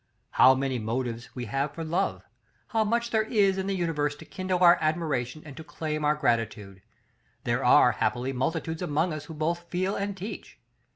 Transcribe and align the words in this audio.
How 0.31 0.55
many 0.55 0.79
motives 0.79 1.29
we 1.35 1.45
have 1.45 1.75
for 1.75 1.83
Love, 1.83 2.23
how 2.69 2.83
much 2.83 3.11
there 3.11 3.21
is 3.21 3.59
in 3.59 3.67
the 3.67 3.75
universe 3.75 4.15
to 4.15 4.25
kindle 4.25 4.57
our 4.63 4.79
admiration 4.81 5.43
and 5.45 5.55
to 5.57 5.63
claim 5.63 6.03
our 6.03 6.15
gratitude, 6.15 6.81
there 7.43 7.63
are, 7.63 7.91
happily, 7.91 8.33
multitudes 8.33 8.81
among 8.81 9.13
us 9.13 9.25
who 9.25 9.35
both 9.35 9.69
feel 9.69 9.95
and 9.95 10.17
teach. 10.17 10.57